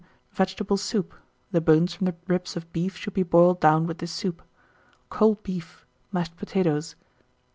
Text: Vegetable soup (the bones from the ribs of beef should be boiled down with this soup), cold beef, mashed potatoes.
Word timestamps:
Vegetable 0.31 0.77
soup 0.77 1.13
(the 1.51 1.61
bones 1.61 1.93
from 1.93 2.05
the 2.05 2.15
ribs 2.27 2.57
of 2.57 2.73
beef 2.73 2.97
should 2.97 3.13
be 3.13 3.21
boiled 3.21 3.59
down 3.59 3.85
with 3.85 3.99
this 3.99 4.11
soup), 4.11 4.41
cold 5.11 5.43
beef, 5.43 5.85
mashed 6.11 6.35
potatoes. 6.37 6.95